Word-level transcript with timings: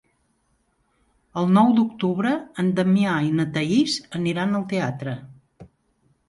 El 1.41 1.51
nou 1.57 1.69
d'octubre 1.79 2.31
en 2.63 2.71
Damià 2.79 3.13
i 3.27 3.29
na 3.41 3.45
Thaís 3.59 3.99
aniran 4.21 4.57
al 4.63 4.65
teatre. 4.75 5.15